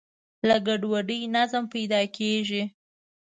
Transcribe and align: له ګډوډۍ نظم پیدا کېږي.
له 0.47 0.55
ګډوډۍ 0.67 1.21
نظم 1.35 1.63
پیدا 1.73 2.01
کېږي. 2.17 2.63